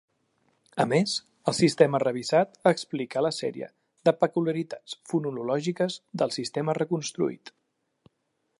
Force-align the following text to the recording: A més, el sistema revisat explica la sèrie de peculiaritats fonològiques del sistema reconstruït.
A 0.83 0.85
més, 0.91 1.11
el 1.51 1.55
sistema 1.57 1.99
revisat 2.03 2.57
explica 2.71 3.23
la 3.25 3.31
sèrie 3.41 3.67
de 4.09 4.15
peculiaritats 4.23 4.97
fonològiques 5.13 5.99
del 6.23 6.35
sistema 6.41 6.79
reconstruït. 6.83 7.55